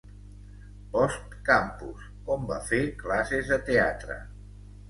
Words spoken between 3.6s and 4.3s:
teatre.